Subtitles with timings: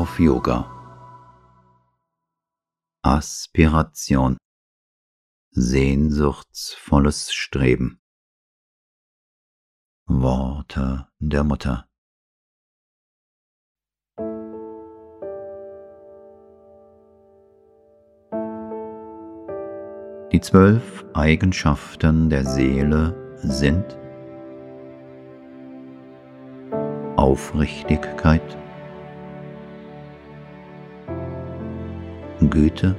[0.00, 0.64] auf Yoga.
[3.02, 4.38] Aspiration.
[5.50, 8.00] Sehnsuchtsvolles Streben.
[10.06, 11.86] Worte der Mutter.
[20.32, 23.98] Die zwölf Eigenschaften der Seele sind
[27.16, 28.56] Aufrichtigkeit,
[32.50, 32.96] Güte,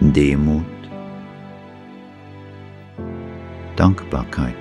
[0.00, 0.64] Demut,
[3.76, 4.54] Dankbarkeit,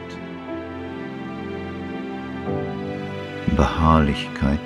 [3.55, 4.59] Beharrlichkeit,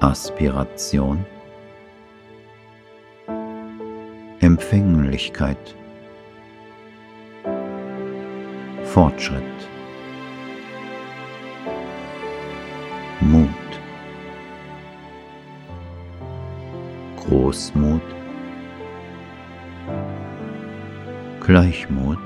[0.00, 1.26] Aspiration,
[4.40, 5.74] Empfänglichkeit,
[8.84, 9.42] Fortschritt,
[17.24, 18.02] Großmut,
[21.40, 22.18] Gleichmut,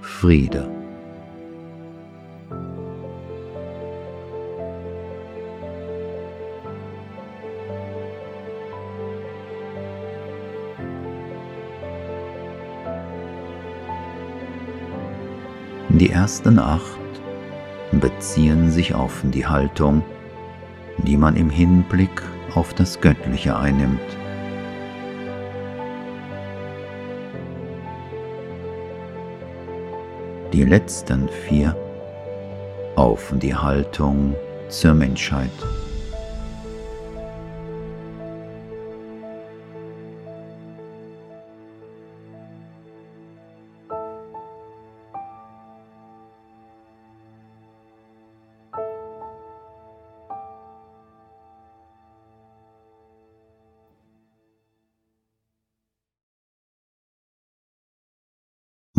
[0.00, 0.68] Friede.
[15.88, 16.82] Die ersten acht
[17.92, 20.02] beziehen sich auf die Haltung,
[20.98, 22.22] die man im Hinblick
[22.54, 24.00] auf das Göttliche einnimmt.
[30.52, 31.76] Die letzten vier
[32.94, 34.34] auf die Haltung
[34.68, 35.50] zur Menschheit.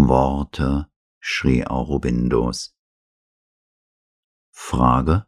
[0.07, 2.73] Worte Sri Aurobindos.
[4.53, 5.25] Frage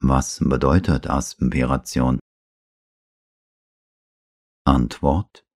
[0.00, 2.18] Was bedeutet Aspiration?
[4.66, 5.46] Antwort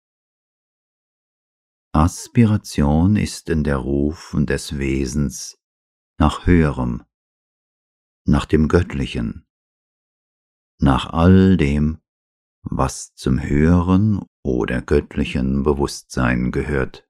[1.91, 5.59] Aspiration ist in der Ruf des Wesens
[6.17, 7.03] nach Höherem,
[8.25, 9.45] nach dem Göttlichen,
[10.79, 12.01] nach all dem,
[12.63, 17.07] was zum höheren oder göttlichen Bewusstsein gehört.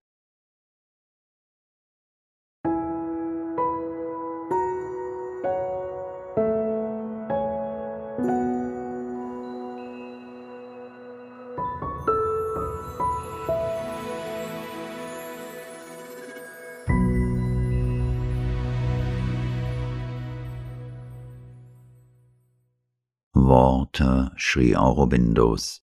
[24.45, 25.81] Sri Aurobindos.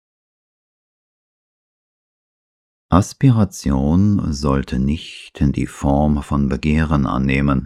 [2.92, 7.66] Aspiration sollte nicht die Form von Begehren annehmen.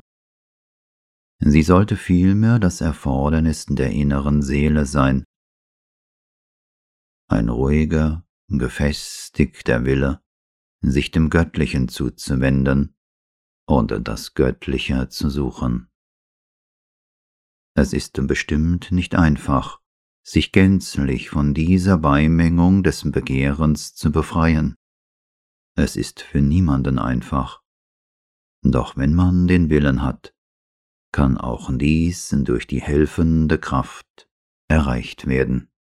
[1.39, 5.25] Sie sollte vielmehr das Erfordernis der inneren Seele sein.
[7.27, 10.21] Ein ruhiger, gefestigter Wille,
[10.81, 12.95] sich dem Göttlichen zuzuwenden
[13.65, 15.89] und das Göttliche zu suchen.
[17.75, 19.82] Es ist bestimmt nicht einfach,
[20.23, 24.75] sich gänzlich von dieser Beimengung des Begehrens zu befreien.
[25.75, 27.61] Es ist für niemanden einfach.
[28.63, 30.33] Doch wenn man den Willen hat,
[31.11, 34.29] kann auch dies durch die helfende Kraft
[34.69, 35.72] erreicht werden.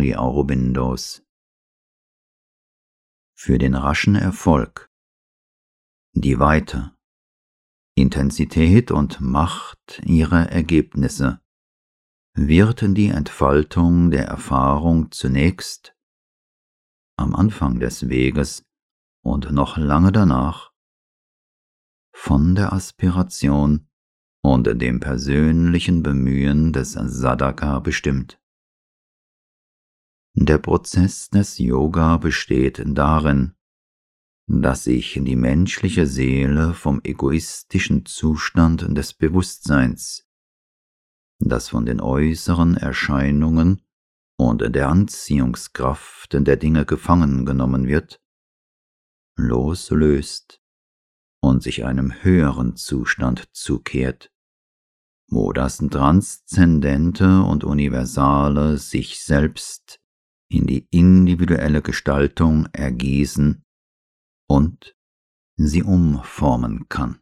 [0.00, 1.22] Sri Aurobindos.
[3.34, 4.90] Für den raschen Erfolg,
[6.14, 6.96] die Weite,
[7.94, 11.42] Intensität und Macht ihrer Ergebnisse
[12.32, 15.94] wird die Entfaltung der Erfahrung zunächst
[17.18, 18.64] am Anfang des Weges
[19.22, 20.72] und noch lange danach
[22.14, 23.86] von der Aspiration
[24.42, 28.39] und dem persönlichen Bemühen des Sadaka bestimmt.
[30.34, 33.54] Der Prozess des Yoga besteht darin,
[34.46, 40.26] dass sich die menschliche Seele vom egoistischen Zustand des Bewusstseins
[41.40, 43.82] das von den äußeren Erscheinungen
[44.36, 48.22] und der Anziehungskraft der Dinge gefangen genommen wird,
[49.36, 50.60] loslöst
[51.42, 54.32] und sich einem höheren Zustand zukehrt,
[55.28, 59.99] wo das Transzendente und Universale sich selbst
[60.50, 63.64] in die individuelle Gestaltung ergießen
[64.48, 64.96] und
[65.56, 67.20] sie umformen kann.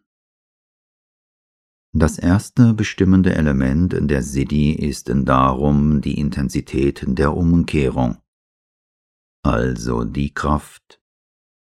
[1.94, 8.18] Das erste bestimmende Element der Siddhi ist darum die Intensität der Umkehrung,
[9.42, 11.00] also die Kraft,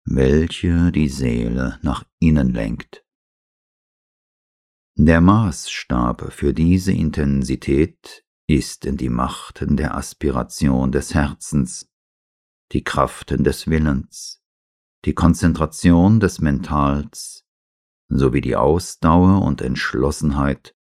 [0.05, 3.05] welche die Seele nach innen lenkt.
[4.97, 8.25] Der Maßstab für diese Intensität
[8.55, 11.89] ist die Macht der Aspiration des Herzens,
[12.73, 14.43] die Kraft des Willens,
[15.05, 17.45] die Konzentration des Mentals
[18.09, 20.75] sowie die Ausdauer und Entschlossenheit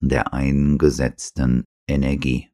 [0.00, 2.50] der eingesetzten Energie.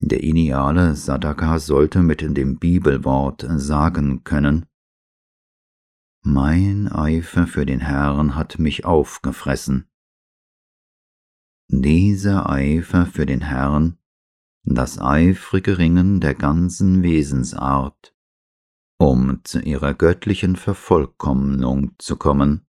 [0.00, 4.64] Der ideale Sadaka sollte mit dem Bibelwort sagen können,
[6.22, 9.90] Mein Eifer für den Herrn hat mich aufgefressen.
[11.70, 13.98] Dieser Eifer für den Herrn,
[14.64, 18.16] das eifrige Ringen der ganzen Wesensart,
[18.98, 22.66] um zu ihrer göttlichen Vervollkommnung zu kommen,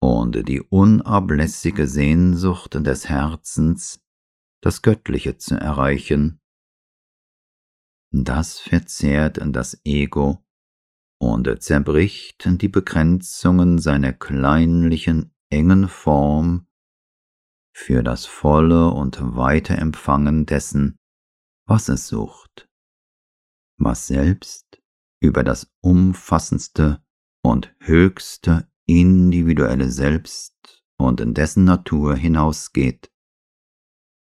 [0.00, 4.04] und die unablässige Sehnsucht des Herzens,
[4.60, 6.40] das Göttliche zu erreichen,
[8.10, 10.44] das verzehrt das Ego
[11.20, 16.66] und zerbricht die Begrenzungen seiner kleinlichen, engen Form
[17.72, 20.98] für das volle und weite Empfangen dessen,
[21.66, 22.68] was es sucht,
[23.78, 24.82] was selbst
[25.20, 27.02] über das umfassendste
[27.42, 33.10] und höchste individuelle Selbst und in dessen Natur hinausgeht,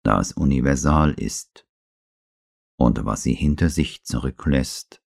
[0.03, 1.67] da es universal ist,
[2.77, 5.03] und was sie hinter sich zurücklässt,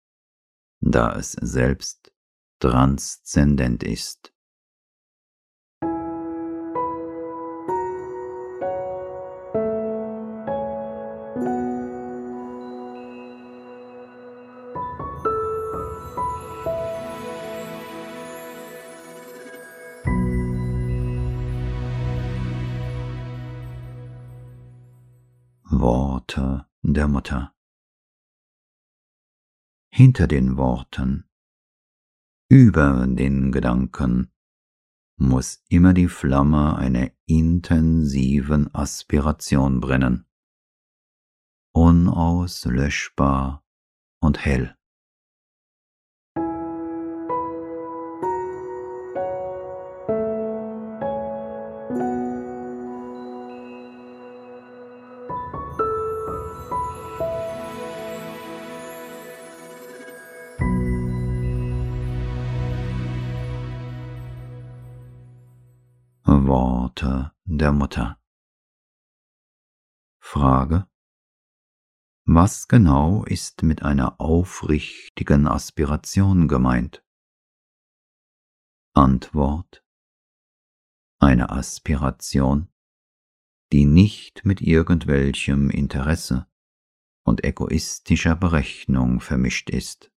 [0.80, 2.12] da es selbst
[2.60, 4.33] transzendent ist.
[26.36, 27.54] Worte der Mutter.
[29.92, 31.28] Hinter den Worten,
[32.48, 34.32] über den Gedanken,
[35.16, 40.26] muss immer die Flamme einer intensiven Aspiration brennen,
[41.72, 43.64] unauslöschbar
[44.20, 44.76] und hell.
[66.56, 68.22] Worte der Mutter.
[70.20, 70.86] Frage.
[72.26, 77.04] Was genau ist mit einer aufrichtigen Aspiration gemeint?
[78.92, 79.84] Antwort.
[81.18, 82.68] Eine Aspiration,
[83.72, 86.46] die nicht mit irgendwelchem Interesse
[87.24, 90.13] und egoistischer Berechnung vermischt ist.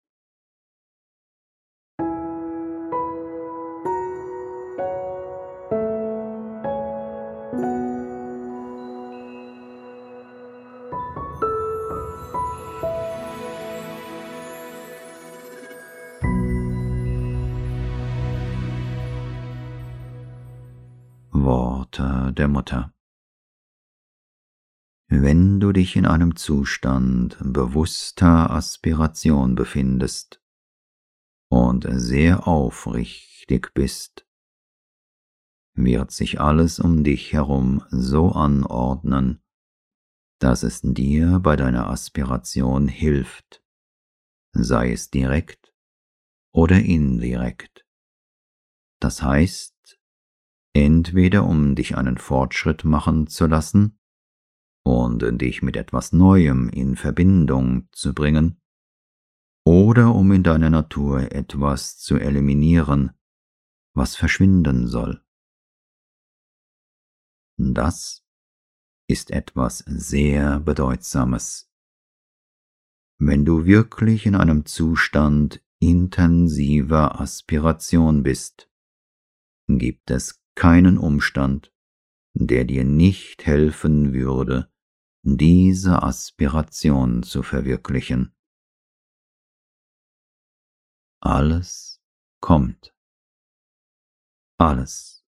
[21.46, 22.92] Worte der Mutter.
[25.08, 30.42] Wenn du dich in einem Zustand bewusster Aspiration befindest
[31.52, 34.28] und sehr aufrichtig bist,
[35.75, 39.44] wird sich alles um dich herum so anordnen,
[40.40, 43.64] dass es dir bei deiner Aspiration hilft,
[44.52, 45.75] sei es direkt
[46.52, 47.86] oder indirekt.
[49.00, 49.95] Das heißt,
[50.75, 53.98] entweder um dich einen Fortschritt machen zu lassen
[54.84, 58.62] und dich mit etwas Neuem in Verbindung zu bringen,
[59.65, 63.12] oder um in deiner Natur etwas zu eliminieren,
[63.96, 65.24] was verschwinden soll.
[67.58, 68.24] Das
[69.08, 71.72] ist etwas sehr Bedeutsames.
[73.17, 78.70] Wenn du wirklich in einem Zustand intensiver Aspiration bist,
[79.67, 81.74] gibt es keinen Umstand,
[82.34, 84.72] der dir nicht helfen würde,
[85.24, 88.36] diese Aspiration zu verwirklichen.
[91.22, 92.02] Alles
[92.42, 92.96] kommt.
[94.58, 95.26] Alles.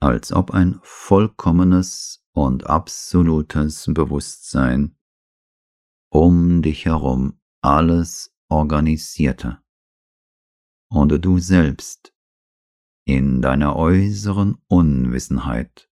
[0.00, 4.98] Als ob ein vollkommenes und absolutes Bewusstsein
[6.10, 9.62] um dich herum alles organisierte
[10.90, 12.14] und du selbst
[13.08, 15.88] in deiner äußeren Unwissenheit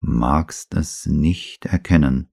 [0.00, 2.30] magst es nicht erkennen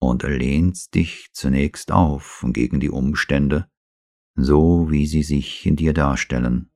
[0.00, 3.68] und lehnst dich zunächst auf gegen die Umstände,
[4.34, 6.72] so wie sie sich in dir darstellen.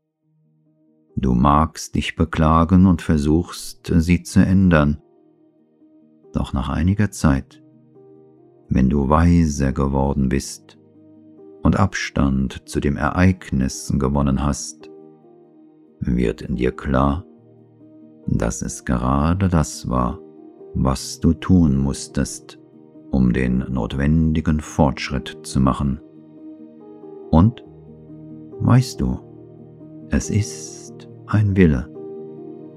[1.17, 5.03] Du magst dich beklagen und versuchst, sie zu ändern,
[6.33, 7.65] doch nach einiger Zeit,
[8.69, 10.79] wenn du weiser geworden bist
[11.65, 14.90] und Abstand zu dem Ereignis gewonnen hast,
[16.01, 17.25] wird in dir klar,
[18.27, 20.19] dass es gerade das war,
[20.75, 22.59] was du tun musstest,
[23.11, 26.01] um den notwendigen Fortschritt zu machen.
[27.31, 27.65] Und,
[28.61, 29.19] weißt du,
[30.11, 31.89] es ist ein Wille,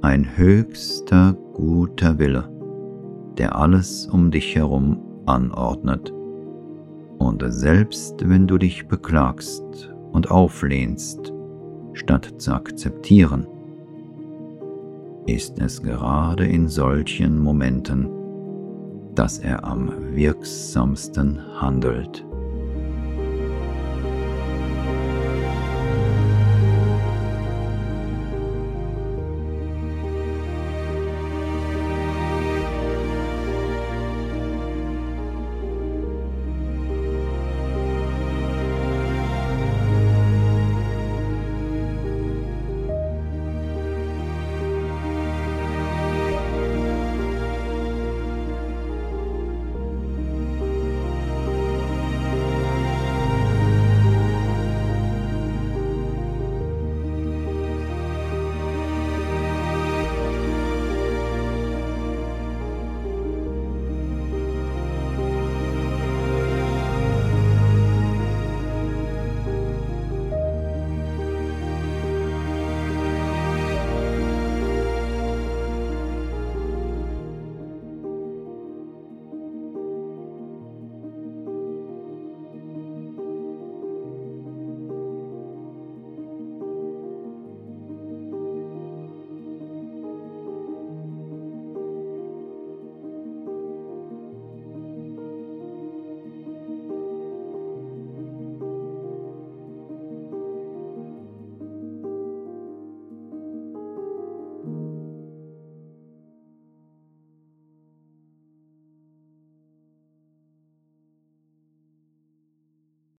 [0.01, 2.49] ein höchster guter Wille,
[3.37, 6.13] der alles um dich herum anordnet.
[7.17, 11.32] Und selbst wenn du dich beklagst und auflehnst,
[11.93, 13.47] statt zu akzeptieren,
[15.25, 18.09] ist es gerade in solchen Momenten,
[19.15, 22.25] dass er am wirksamsten handelt.